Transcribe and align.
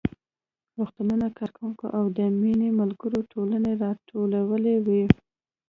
روغتون 0.77 1.09
کارکوونکي 1.37 1.87
او 1.97 2.03
د 2.17 2.19
مينې 2.41 2.69
ملګرې 2.79 3.21
ټولې 3.31 3.59
راټولې 3.83 4.73
وې 4.85 5.03